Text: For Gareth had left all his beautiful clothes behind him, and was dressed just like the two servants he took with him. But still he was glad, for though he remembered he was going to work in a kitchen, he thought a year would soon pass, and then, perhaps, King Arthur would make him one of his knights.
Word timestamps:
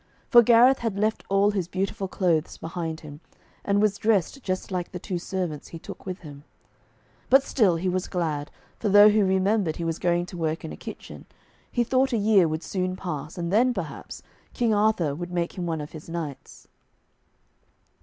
For 0.31 0.41
Gareth 0.41 0.79
had 0.79 0.97
left 0.97 1.23
all 1.29 1.51
his 1.51 1.67
beautiful 1.67 2.07
clothes 2.07 2.57
behind 2.57 3.01
him, 3.01 3.19
and 3.63 3.79
was 3.79 3.99
dressed 3.99 4.41
just 4.41 4.71
like 4.71 4.91
the 4.91 4.97
two 4.97 5.19
servants 5.19 5.67
he 5.67 5.77
took 5.77 6.07
with 6.07 6.21
him. 6.21 6.43
But 7.29 7.43
still 7.43 7.75
he 7.75 7.87
was 7.87 8.07
glad, 8.07 8.49
for 8.79 8.89
though 8.89 9.09
he 9.09 9.21
remembered 9.21 9.75
he 9.75 9.83
was 9.83 9.99
going 9.99 10.25
to 10.25 10.37
work 10.37 10.65
in 10.65 10.71
a 10.73 10.75
kitchen, 10.75 11.27
he 11.71 11.83
thought 11.83 12.13
a 12.13 12.17
year 12.17 12.47
would 12.47 12.63
soon 12.63 12.95
pass, 12.95 13.37
and 13.37 13.53
then, 13.53 13.75
perhaps, 13.75 14.23
King 14.55 14.73
Arthur 14.73 15.13
would 15.13 15.29
make 15.31 15.55
him 15.55 15.67
one 15.67 15.81
of 15.81 15.91
his 15.91 16.09
knights. 16.09 16.67